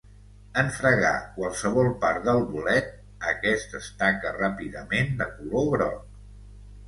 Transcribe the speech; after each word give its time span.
En 0.59 0.69
fregar 0.75 1.17
qualsevol 1.33 1.89
part 2.05 2.23
del 2.29 2.39
bolet, 2.53 2.89
aquest 3.33 3.77
es 3.81 3.89
taca 3.99 4.31
ràpidament 4.39 5.13
de 5.23 5.29
color 5.37 5.69
groc. 5.77 6.01